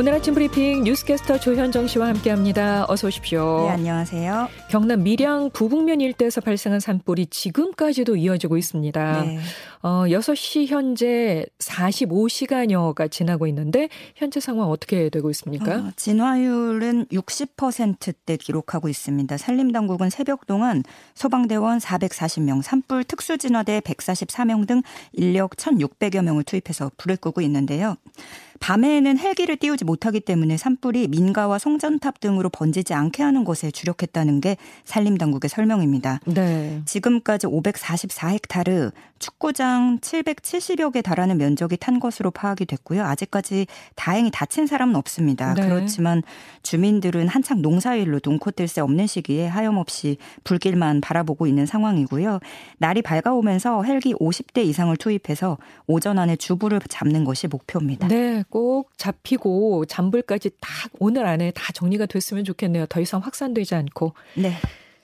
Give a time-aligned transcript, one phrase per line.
[0.00, 2.86] 오늘 아침 브리핑 뉴스캐스터 조현정 씨와 함께합니다.
[2.88, 3.64] 어서 오십시오.
[3.66, 4.48] 네, 안녕하세요.
[4.70, 9.24] 경남 밀양 부북면 일대에서 발생한 산불이 지금까지도 이어지고 있습니다.
[9.24, 9.38] 네.
[9.82, 15.76] 어, 6시 현재 45시간여가 지나고 있는데 현재 상황 어떻게 되고 있습니까?
[15.76, 19.36] 어, 진화율은 60%대 기록하고 있습니다.
[19.38, 20.82] 산림당국은 새벽 동안
[21.14, 27.96] 소방대원 440명, 산불 특수진화대 144명 등 인력 1,600여 명을 투입해서 불을 끄고 있는데요.
[28.60, 34.58] 밤에는 헬기를 띄우지 못하기 때문에 산불이 민가와 송전탑 등으로 번지지 않게 하는 것에 주력했다는 게
[34.84, 36.20] 산림당국의 설명입니다.
[36.26, 36.82] 네.
[36.84, 39.69] 지금까지 544헥타르 축구장
[40.00, 43.04] 770여 개 달하는 면적이 탄 것으로 파악이 됐고요.
[43.04, 45.54] 아직까지 다행히 다친 사람은 없습니다.
[45.54, 45.62] 네.
[45.62, 46.22] 그렇지만
[46.62, 52.38] 주민들은 한창 농사일로 눈코 뜰 새 없는 시기에 하염없이 불길만 바라보고 있는 상황이고요.
[52.78, 58.06] 날이 밝아오면서 헬기 50대 이상을 투입해서 오전 안에 주부를 잡는 것이 목표입니다.
[58.08, 62.86] 네, 꼭 잡히고 잔불까지 딱 오늘 안에 다 정리가 됐으면 좋겠네요.
[62.86, 64.14] 더 이상 확산되지 않고.
[64.36, 64.52] 네.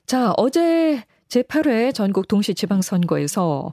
[0.07, 3.73] 자, 어제 제8회 전국 동시지방선거에서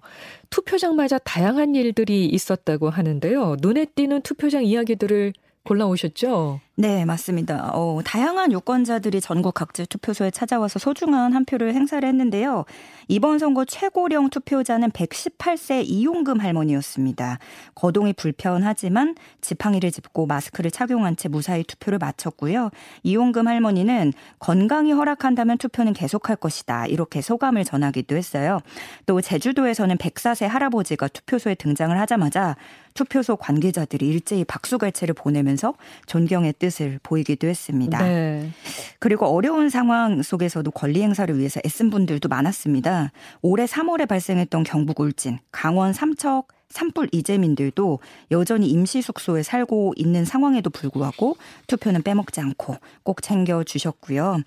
[0.49, 3.57] 투표장마다 다양한 일들이 있었다고 하는데요.
[3.61, 6.59] 눈에 띄는 투표장 이야기들을 골라오셨죠?
[6.75, 7.69] 네, 맞습니다.
[7.75, 12.65] 어, 다양한 유권자들이 전국 각지 투표소에 찾아와서 소중한 한 표를 행사를 했는데요.
[13.07, 17.37] 이번 선거 최고령 투표자는 118세 이용금 할머니였습니다.
[17.75, 22.71] 거동이 불편하지만 지팡이를 짚고 마스크를 착용한 채 무사히 투표를 마쳤고요.
[23.03, 26.87] 이용금 할머니는 건강이 허락한다면 투표는 계속할 것이다.
[26.87, 28.61] 이렇게 소감을 전하기도 했어요.
[29.05, 32.55] 또 제주도에서는 104세 할아버지가 투표소에 등장을 하자마자
[32.93, 35.73] 투표소 관계자들이 일제히 박수갈채를 보내면서
[36.05, 38.01] 존경의 뜻을 보이기도 했습니다.
[38.01, 38.49] 네.
[38.99, 43.11] 그리고 어려운 상황 속에서도 권리 행사를 위해서 애쓴 분들도 많았습니다.
[43.41, 47.99] 올해 3월에 발생했던 경북 울진, 강원 삼척 산불 이재민들도
[48.31, 51.35] 여전히 임시 숙소에 살고 있는 상황에도 불구하고
[51.67, 54.39] 투표는 빼먹지 않고 꼭 챙겨 주셨고요.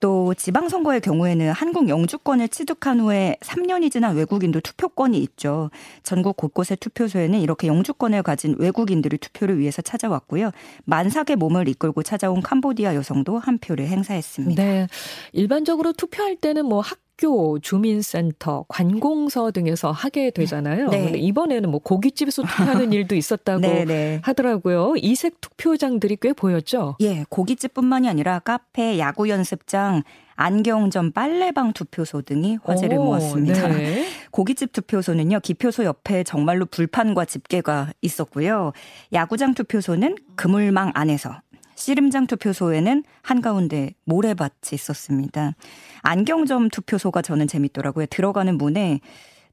[0.00, 5.70] 또 지방선거의 경우에는 한국 영주권을 취득한 후에 3년이 지난 외국인도 투표권이 있죠.
[6.02, 10.50] 전국 곳곳의 투표소에는 이렇게 영주권을 가진 외국인들이 투표를 위해서 찾아왔고요.
[10.84, 14.62] 만삭의 몸을 이끌고 찾아온 캄보디아 여성도 한 표를 행사했습니다.
[14.62, 14.86] 네.
[15.32, 20.88] 일반적으로 투표할 때는 뭐 학, 학교, 주민센터, 관공서 등에서 하게 되잖아요.
[20.88, 21.04] 네.
[21.04, 24.20] 근데 이번에는 뭐 고깃집에서 투표하는 일도 있었다고 네, 네.
[24.22, 24.94] 하더라고요.
[24.96, 26.96] 이색 투표장들이 꽤 보였죠.
[27.00, 30.04] 예, 고깃집뿐만이 아니라 카페, 야구 연습장,
[30.36, 33.66] 안경점, 빨래방 투표소 등이 화제를 오, 모았습니다.
[33.66, 34.06] 네.
[34.30, 38.72] 고깃집 투표소는요, 기표소 옆에 정말로 불판과 집게가 있었고요.
[39.12, 41.40] 야구장 투표소는 그물망 안에서
[41.78, 45.54] 씨름장 투표소에는 한가운데 모래밭이 있었습니다.
[46.02, 48.06] 안경점 투표소가 저는 재밌더라고요.
[48.06, 49.00] 들어가는 문에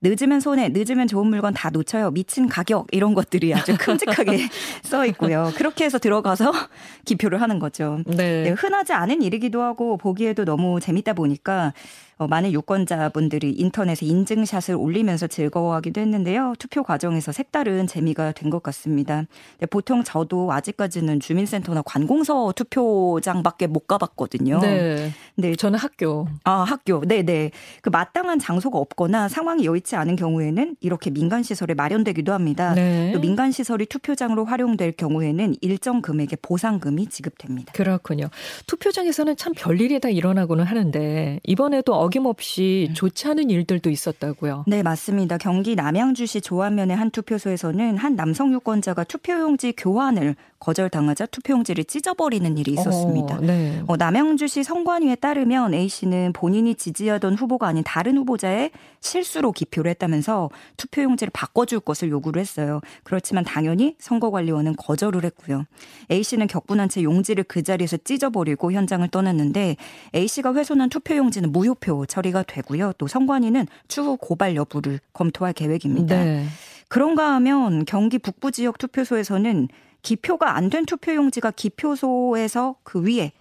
[0.02, 2.12] 늦으면 손해, 늦으면 좋은 물건 다 놓쳐요.
[2.12, 4.50] 미친 가격 이런 것들이 아주 큼직하게
[4.81, 5.52] 써 있고요.
[5.56, 6.52] 그렇게 해서 들어가서
[7.06, 8.00] 기표를 하는 거죠.
[8.08, 8.44] 네.
[8.44, 11.74] 네, 흔하지 않은 일이기도 하고 보기에도 너무 재밌다 보니까
[12.18, 16.53] 어, 많은 유권자분들이 인터넷에 인증샷을 올리면서 즐거워하기도 했는데요.
[16.58, 19.24] 투표 과정에서 색다른 재미가 된 것 같습니다.
[19.59, 24.59] 네, 보통 저도 아직까지는 주민센터나 관공서 투표장밖에 못 가봤거든요.
[24.59, 25.12] 네.
[25.36, 25.56] 네.
[25.56, 26.28] 저는 학교.
[26.44, 27.02] 아, 학교.
[27.02, 27.24] 네네.
[27.24, 27.52] 네.
[27.81, 32.74] 그 마땅한 장소가 없거나 상황이 여의치 않은 경우에는 이렇게 민간시설에 마련되기도 합니다.
[32.76, 33.12] 네.
[33.14, 37.74] 또 민간시설이 투표장으로 활용될 경우에는 일정 금액의 보상금이 지급됩니다.
[37.74, 38.30] 그렇군요.
[38.68, 42.93] 투표장에서는 참 별일이 다 일어나고는 하는데 이번에도 어김없이 음.
[42.93, 44.66] 좋지 않은 일들도 있었다고요.
[44.67, 45.38] 네, 맞습니다.
[45.38, 53.35] 경기 남양주시 조안면의 한 투표소에서는 한 남성 유권자가 투표용지 교환을 거절당하자 투표용지를 찢어버리는 일이 있었습니다.
[53.35, 53.83] 어, 네.
[53.88, 60.49] 어, 남양주시 선관위에 따르면 A 씨는 본인이 지지하던 후보가 아닌 다른 후보자의 실수로 기표를 했다면서
[60.77, 62.81] 투표용지를 바꿔줄 것을 요구를 했어요.
[63.03, 65.66] 그렇지만 당연히 선거관리원은 거절을 했고요.
[66.11, 69.75] A 씨는 격분한 채 용지를 그 자리에서 찢어버리고 현장을 떠났는데
[70.16, 72.92] A 씨가 훼손한 투표용지는 무효표 처리가 되고요.
[72.97, 76.22] 또 선관위는 추후 고발 여부를 검토할 계획입니다.
[76.22, 76.46] 네.
[76.90, 79.70] 그런가 하면 경기 북부 지역 투표소에서는
[80.02, 83.32] 기표가 안 된 투표용지가 기표소에서 그 위에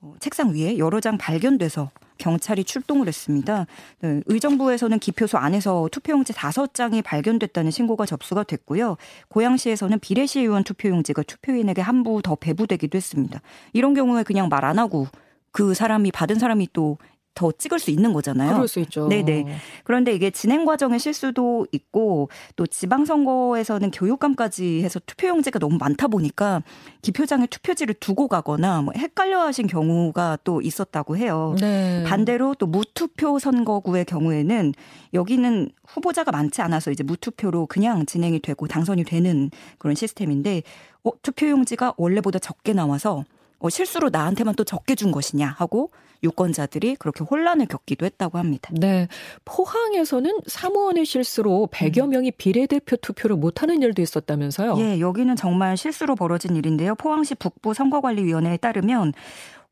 [0.00, 3.66] 어, 책상 위에 여러 장 발견돼서 경찰이 출동을 했습니다.
[4.00, 8.96] 네, 의정부에서는 기표소 안에서 투표용지 다섯 장이 발견됐다는 신고가 접수가 됐고요.
[9.28, 13.40] 고양시에서는 비례시 의원 투표용지가 투표인에게 한 부 더 배부되기도 했습니다.
[13.72, 15.08] 이런 경우에 그냥 말 안 하고
[15.50, 16.98] 그 사람이 받은 사람이 또
[17.34, 18.52] 더 찍을 수 있는 거잖아요.
[18.54, 19.08] 그럴 수 있죠.
[19.08, 19.56] 네네.
[19.82, 26.62] 그런데 이게 진행 과정의 실수도 있고 또 지방선거에서는 교육감까지 해서 투표용지가 너무 많다 보니까
[27.02, 31.56] 기표장에 투표지를 두고 가거나 뭐 헷갈려 하신 경우가 또 있었다고 해요.
[31.60, 32.04] 네.
[32.06, 34.72] 반대로 또 무투표 선거구의 경우에는
[35.12, 40.62] 여기는 후보자가 많지 않아서 이제 무투표로 그냥 진행이 되고 당선이 되는 그런 시스템인데
[41.02, 43.24] 어, 투표용지가 원래보다 적게 나와서
[43.64, 45.90] 어, 실수로 나한테만 또 적게 준 것이냐 하고
[46.22, 48.68] 유권자들이 그렇게 혼란을 겪기도 했다고 합니다.
[48.72, 49.08] 네.
[49.46, 52.10] 포항에서는 사무원의 실수로 100여 음.
[52.10, 54.76] 명이 비례대표 투표를 못하는 일도 있었다면서요?
[54.80, 56.94] 예, 여기는 정말 실수로 벌어진 일인데요.
[56.94, 59.14] 포항시 북부 선거관리위원회에 따르면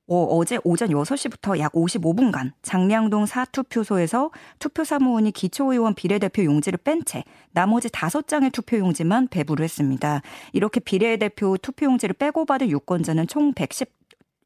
[0.08, 7.24] 어, 제 오전 6시부터 약 55분간 장량동 사투표소에서 투표 사무원이 기초의원 비례대표 용지를 뺀 채
[7.52, 10.20] 나머지 5장의 투표 용지만 배부를 했습니다.
[10.52, 13.88] 이렇게 비례대표 투표 용지를 빼고 받은 유권자는 총 110,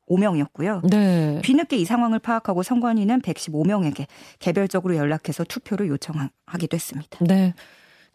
[0.09, 0.89] 5명이었고요.
[0.89, 1.41] 네.
[1.43, 4.07] 뒤늦게 이 상황을 파악하고 선관위는 115명에게
[4.39, 7.19] 개별적으로 연락해서 투표를 요청하기도 했습니다.
[7.21, 7.55] 네.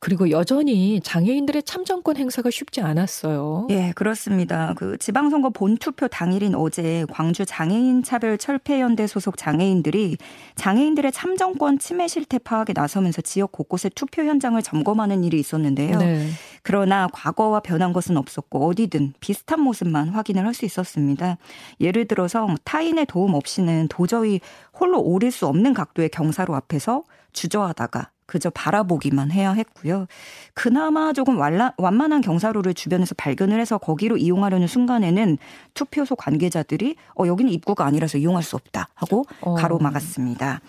[0.01, 3.67] 그리고 여전히 장애인들의 참정권 행사가 쉽지 않았어요.
[3.69, 4.73] 예, 그렇습니다.
[4.75, 10.17] 그 지방선거 본투표 당일인 어제 광주 장애인 차별 철폐연대 소속 장애인들이
[10.55, 15.99] 장애인들의 참정권 침해 실태 파악에 나서면서 지역 곳곳의 투표 현장을 점검하는 일이 있었는데요.
[15.99, 16.27] 네.
[16.63, 21.37] 그러나 과거와 변한 것은 없었고 어디든 비슷한 모습만 확인을 할 수 있었습니다.
[21.79, 24.41] 예를 들어서 타인의 도움 없이는 도저히
[24.77, 30.07] 홀로 오를 수 없는 각도의 경사로 앞에서 주저하다가 그저 바라보기만 해야 했고요.
[30.53, 35.37] 그나마 조금 완라, 완만한 경사로를 주변에서 발견을 해서 거기로 이용하려는 순간에는
[35.73, 39.55] 투표소 관계자들이 어 여기는 입구가 아니라서 이용할 수 없다 하고 어.
[39.55, 40.61] 가로막았습니다.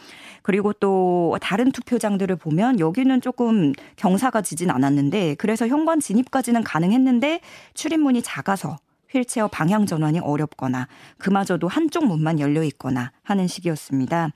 [0.43, 7.43] 그리고 또 다른 투표장들을 보면 여기는 조금 경사가 지진 않았는데 그래서 현관 진입까지는 가능했는데
[7.75, 8.77] 출입문이 작아서
[9.13, 10.89] 휠체어 방향 전환이 어렵거나
[11.19, 14.31] 그마저도 한쪽 문만 열려 있거나 하는 시기였습니다.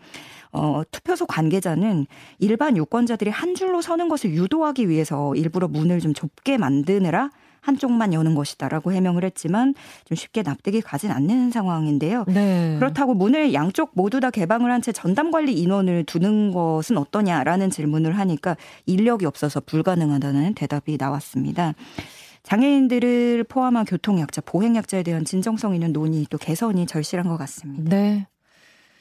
[0.52, 2.06] 어, 투표소 관계자는
[2.38, 7.30] 일반 유권자들이 한 줄로 서는 것을 유도하기 위해서 일부러 문을 좀 좁게 만드느라
[7.60, 9.74] 한쪽만 여는 것이다라고 해명을 했지만
[10.04, 12.24] 좀 쉽게 납득이 가진 않는 상황인데요.
[12.28, 12.76] 네.
[12.78, 18.16] 그렇다고 문을 양쪽 모두 다 개방을 한 채 전담 관리 인원을 두는 것은 어떠냐라는 질문을
[18.18, 18.56] 하니까
[18.86, 21.74] 인력이 없어서 불가능하다는 대답이 나왔습니다.
[22.46, 27.90] 장애인들을 포함한 교통약자, 보행약자에 대한 진정성 있는 논의 또 개선이 절실한 것 같습니다.
[27.90, 28.28] 네.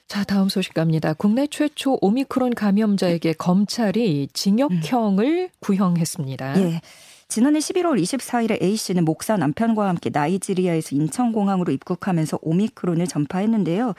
[0.08, 1.14] 자, 다음 소식 갑니다.
[1.14, 5.50] 국내 최초 오미크론 감염자에게 검찰이 징역형을 음.
[5.60, 6.60] 구형했습니다.
[6.60, 6.82] 예.
[7.28, 13.94] 지난해 11월 24일에 A 씨는 목사 남편과 함께 나이지리아에서 인천공항으로 입국하면서 오미크론을 전파했는데요.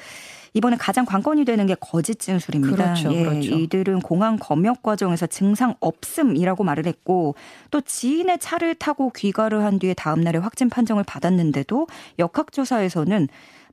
[0.57, 2.77] 이번에 가장 관건이 되는 게 거짓 진술입니다.
[2.77, 3.55] 그렇죠, 예, 그렇죠.
[3.55, 7.35] 이들은 공항 검역 과정에서 증상 없음이라고 말을 했고
[7.71, 11.89] 또 지인의 차를 타고 귀가를 한 뒤에 다음 날에 확진 판정을 받았는데도
[12.19, 13.29] 역학조사에서는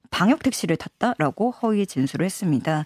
[0.10, 2.86] 방역 택시를 탔다라고 허위 진술을 했습니다.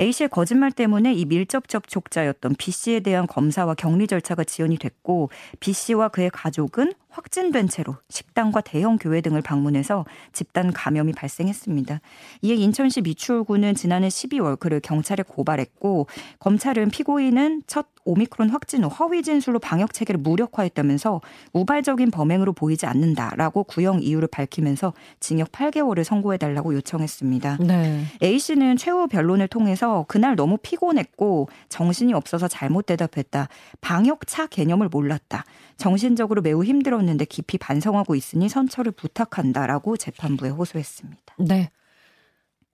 [0.00, 5.30] A 씨의 거짓말 때문에 이 밀접 접촉자였던 B 씨에 대한 검사와 격리 절차가 지연이 됐고
[5.60, 12.00] B 씨와 그의 가족은 확진된 채로 식당과 대형 교회 등을 방문해서 집단 감염이 발생했습니다.
[12.42, 16.06] 이에 인천시 미추홀구는 지난해 12월 그를 경찰에 고발했고
[16.38, 21.20] 검찰은 피고인은 첫 오미크론 확진 후 허위 진술로 방역 체계를 무력화했다면서
[21.52, 27.58] 우발적인 범행으로 보이지 않는다라고 구형 이유를 밝히면서 징역 8개월을 선고해 달라고 요청했습니다.
[27.60, 28.04] 네.
[28.22, 33.48] A 씨는 최후 변론을 통해서 그날 너무 피곤했고 정신이 없어서 잘못 대답했다.
[33.80, 35.44] 방역차 개념을 몰랐다.
[35.76, 41.34] 정신적으로 매우 힘들었는데 깊이 반성하고 있으니 선처를 부탁한다라고 재판부에 호소했습니다.
[41.38, 41.70] 네.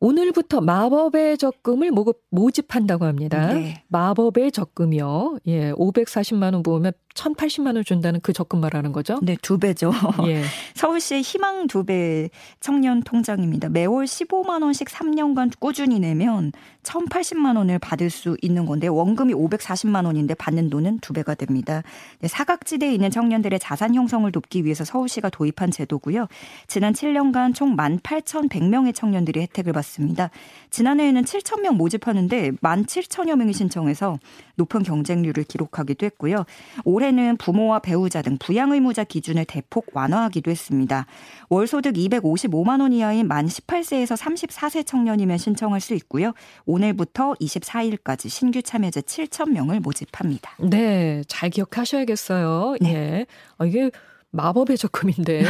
[0.01, 1.91] 오늘부터 마법의 적금을
[2.31, 3.55] 모집한다고 합니다.
[3.55, 3.85] 네.
[3.89, 5.39] 마법의 적금이요.
[5.47, 9.19] 예, 540만 원 모으면 1,080만 원 준다는 그 적금 말하는 거죠?
[9.23, 9.93] 네, 두 배죠.
[10.27, 10.43] 예.
[10.75, 12.31] 서울시의 희망 두 배
[12.61, 13.69] 청년 통장입니다.
[13.69, 16.51] 매월 15만 원씩 3년간 꾸준히 내면
[16.83, 21.83] 1,080만 원을 받을 수 있는 건데 원금이 540만 원인데 받는 돈은 두 배가 됩니다.
[22.21, 26.27] 네, 사각지대에 있는 청년들의 자산 형성을 돕기 위해서 서울시가 도입한 제도고요.
[26.67, 30.31] 지난 7년간 총 18,100명의 청년들이 혜택을 받습니다.
[30.71, 34.19] 지난해에는 7,000명 모집하는데 17,000여 명이 신청해서
[34.57, 36.45] 높은 경쟁률을 기록하기도 했고요.
[36.85, 41.07] 올해 는 부모와 배우자 등 부양 의무자 기준을 대폭 완화하기도 했습니다.
[41.51, 46.33] 월 소득 255만 원 이하인 만 18세에서 34세 청년이면 신청할 수 있고요.
[46.65, 50.57] 오늘부터 24일까지 신규 참여자 7천 명을 모집합니다.
[50.61, 52.77] 네, 잘 기억하셔야겠어요.
[52.81, 52.95] 네.
[52.95, 53.27] 예.
[53.59, 53.91] 아, 이게
[54.31, 55.45] 마법의 적금인데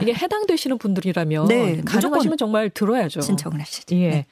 [0.00, 3.20] 이게 해당되시는 분들이라면 네, 가능하시면 정말 들어야죠.
[3.20, 3.96] 신청을 하시죠.
[3.96, 4.08] 예.
[4.10, 4.26] 네.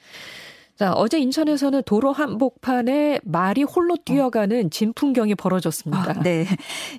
[0.79, 6.11] 자, 어제 인천에서는 도로 한복판에 말이 홀로 뛰어가는 진풍경이 벌어졌습니다.
[6.11, 6.45] 아, 네.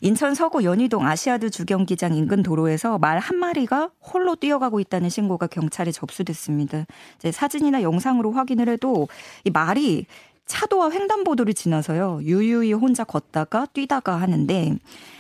[0.02, 5.92] 인천 서구 연희동 아시아드 주경기장 인근 도로에서 말 한 마리가 홀로 뛰어가고 있다는 신고가 경찰에
[5.92, 6.84] 접수됐습니다.
[7.16, 9.08] 이제 사진이나 영상으로 확인을 해도
[9.44, 10.04] 이 말이
[10.44, 12.20] 차도와 횡단보도를 지나서요.
[12.22, 14.76] 유유히 혼자 걷다가 뛰다가 하는데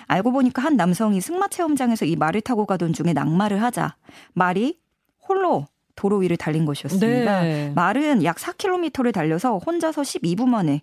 [0.06, 3.96] 알고 보니까 한 남성이 승마 체험장에서 이 말을 타고 가던 중에 낙마를 하자
[4.34, 4.78] 말이
[5.26, 7.42] 홀로 도로 위를 달린 것이었습니다.
[7.42, 7.72] 네.
[7.74, 10.82] 말은 약 4km를 달려서 혼자서 12분 만에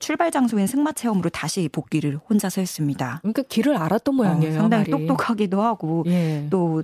[0.00, 3.20] 출발 장소인 승마 체험으로 다시 복귀를 혼자서 했습니다.
[3.22, 4.54] 그러니까 길을 알았던 모양이에요.
[4.54, 5.06] 어, 상당히 말이.
[5.06, 6.46] 똑똑하기도 하고 예.
[6.50, 6.82] 또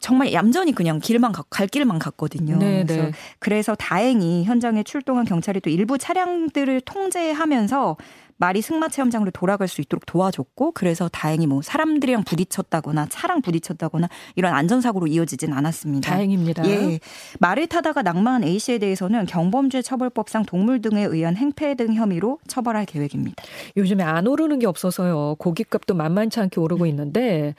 [0.00, 2.58] 정말 얌전히 그냥 길만 가, 갈 길만 갔거든요.
[2.58, 2.84] 네네.
[2.84, 3.12] 그래서 네.
[3.38, 7.96] 그래서 다행히 현장에 출동한 경찰이 또 일부 차량들을 통제하면서
[8.38, 14.54] 말이 승마 체험장으로 돌아갈 수 있도록 도와줬고 그래서 다행히 뭐 사람들이랑 부딪혔다거나 차랑 부딪혔다거나 이런
[14.54, 16.10] 안전사고로 이어지진 않았습니다.
[16.10, 16.66] 다행입니다.
[16.68, 17.00] 예.
[17.40, 22.86] 말을 타다가 낭만한 A 씨에 대해서는 경범죄 처벌법상 동물 등에 의한 행패 등 혐의로 처벌할
[22.86, 23.42] 계획입니다.
[23.76, 25.36] 요즘에 안 오르는 게 없어서요.
[25.38, 27.54] 고깃값도 만만치 않게 오르고 있는데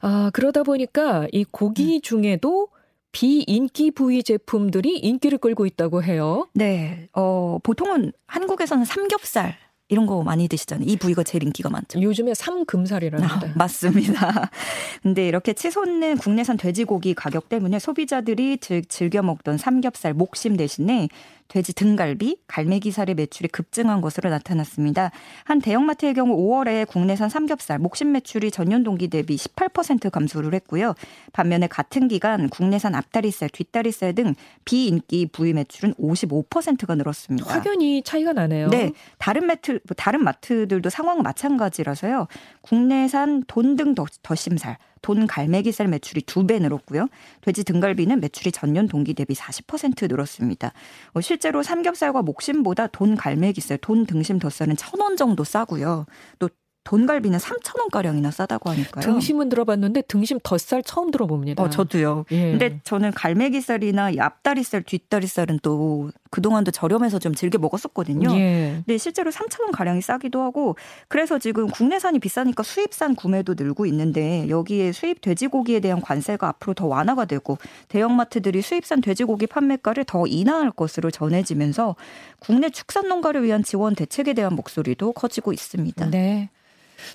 [0.00, 2.00] 아, 그러다 보니까 이 고기 음.
[2.00, 2.68] 중에도
[3.12, 6.48] 비인기 부위 제품들이 인기를 끌고 있다고 해요.
[6.54, 7.08] 네.
[7.12, 9.56] 어, 보통은 한국에서는 삼겹살
[9.92, 10.88] 이런 거 많이 드시잖아요.
[10.88, 12.00] 이 부위가 제일 인기가 많죠.
[12.00, 13.48] 요즘에 삼금살이라는데.
[13.48, 14.50] 아, 맞습니다.
[15.02, 18.56] 근데 이렇게 치솟는 국내산 돼지고기 가격 때문에 소비자들이
[18.88, 21.08] 즐겨 먹던 삼겹살 목심 대신에
[21.48, 25.10] 돼지 등갈비, 갈매기살의 매출이 급증한 것으로 나타났습니다.
[25.44, 30.94] 한 대형마트의 경우 5월에 국내산 삼겹살, 목심 매출이 전년 동기 대비 18% 감소를 했고요.
[31.32, 34.34] 반면에 같은 기간 국내산 앞다리살, 뒷다리살 등
[34.64, 37.52] 비인기 부위 매출은 55%가 늘었습니다.
[37.52, 38.68] 확연히 차이가 나네요.
[38.68, 38.92] 네.
[39.18, 42.28] 다른 마트, 다른 마트들도 상황 마찬가지라서요.
[42.62, 47.08] 국내산 돈 등 더심살, 돈 갈매기살 매출이 두 배 늘었고요.
[47.42, 50.72] 돼지 등갈비는 매출이 전년 동기 대비 40% 늘었습니다.
[51.12, 56.06] 어, 실제로 삼겹살과 목심보다 돈 갈매기살, 돈 등심 덧살은 천원 정도 싸고요.
[56.38, 56.48] 또
[56.84, 59.02] 돈갈비는 3천 원가량이나 싸다고 하니까요.
[59.02, 61.62] 등심은 들어봤는데 등심 덧살 처음 들어봅니다.
[61.62, 62.24] 어, 저도요.
[62.32, 62.50] 예.
[62.50, 68.34] 근데 저는 갈매기살이나 앞다리살, 뒷다리살은 또 그동안도 저렴해서 좀 즐겨 먹었었거든요.
[68.34, 68.82] 예.
[68.84, 70.76] 근데 실제로 3천 원 가량이 싸기도 하고
[71.08, 76.86] 그래서 지금 국내산이 비싸니까 수입산 구매도 늘고 있는데 여기에 수입 돼지고기에 대한 관세가 앞으로 더
[76.86, 77.58] 완화가 되고
[77.88, 81.94] 대형마트들이 수입산 돼지고기 판매가를 더 인하할 것으로 전해지면서
[82.40, 86.10] 국내 축산 농가를 위한 지원 대책에 대한 목소리도 커지고 있습니다.
[86.10, 86.50] 네.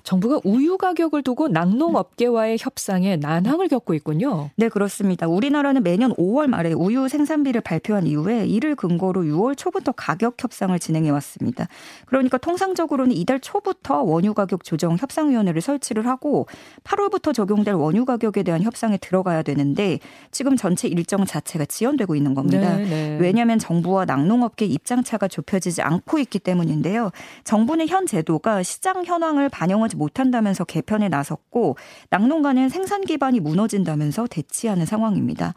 [0.02, 4.50] 정부가 우유 가격을 두고 낙농업계와의 협상에 난항을 겪고 있군요.
[4.56, 5.26] 네, 그렇습니다.
[5.26, 11.10] 우리나라는 매년 5월 말에 우유 생산비를 발표한 이후에 이를 근거로 6월 초부터 가격 협상을 진행해
[11.10, 11.68] 왔습니다.
[12.06, 16.46] 그러니까 통상적으로는 이달 초부터 원유 가격 조정 협상위원회를 설치를 하고
[16.84, 19.98] 8월부터 적용될 원유 가격에 대한 협상에 들어가야 되는데
[20.30, 22.76] 지금 전체 일정 자체가 지연되고 있는 겁니다.
[22.76, 23.18] 네, 네.
[23.20, 27.10] 왜냐하면 정부와 낙농업계 입장차가 좁혀지지 않고 있기 때문인데요.
[27.44, 31.76] 정부는 현 제도가 시장 현황을 반영 반영하지 못한다면서 개편에 나섰고
[32.10, 35.54] 낙농가는 생산 기반이 무너진다면서 대치하는 상황입니다.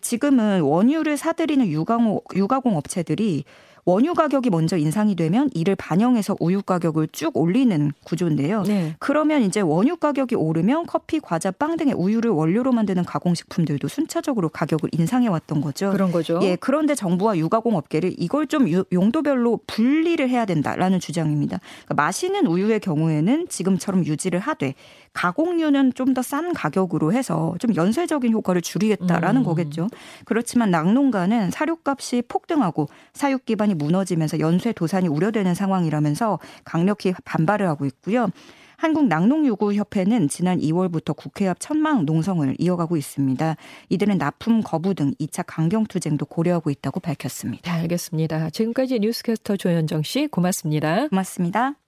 [0.00, 3.44] 지금은 원유를 사들이는 유가공, 유가공 업체들이
[3.84, 8.62] 원유 가격이 먼저 인상이 되면 이를 반영해서 우유 가격을 쭉 올리는 구조인데요.
[8.62, 8.94] 네.
[9.00, 14.90] 그러면 이제 원유 가격이 오르면 커피, 과자, 빵 등의 우유를 원료로 만드는 가공식품들도 순차적으로 가격을
[14.92, 15.90] 인상해 왔던 거죠.
[15.90, 16.38] 그런 거죠.
[16.42, 21.58] 예, 그런데 정부와 유가공 업계를 이걸 좀 용도별로 분리를 해야 된다라는 주장입니다.
[21.84, 24.74] 그러니까 마시는 우유의 경우에는 지금처럼 유지를 하되
[25.12, 29.44] 가공류는 좀 더 싼 가격으로 해서 좀 연쇄적인 효과를 줄이겠다라는 음.
[29.44, 29.88] 거겠죠.
[30.24, 37.86] 그렇지만 낙농가는 사료값이 폭등하고 사육 기반 이 무너지면서 연쇄 도산이 우려되는 상황이라면서 강력히 반발을 하고
[37.86, 38.28] 있고요.
[38.76, 43.56] 한국 낙농유구협회는 지난 2월부터 국회 앞 천막 농성을 이어가고 있습니다.
[43.90, 47.72] 이들은 납품 거부 등 2차 강경 투쟁도 고려하고 있다고 밝혔습니다.
[47.72, 48.50] 네, 알겠습니다.
[48.50, 51.06] 지금까지 뉴스캐스터 조현정 씨 고맙습니다.
[51.08, 51.81] 고맙습니다.